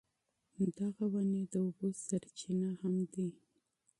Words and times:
دغه 0.79 1.03
ونې 1.13 1.43
د 1.53 1.55
اوبو 1.65 1.87
سرچینه 2.05 2.69
هم 2.79 2.95
دي. 3.13 3.27